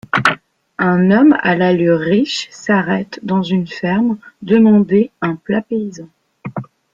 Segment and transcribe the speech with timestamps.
[0.79, 6.09] Un homme à l'allure riche s'arrête dans une ferme demander un plat paysan.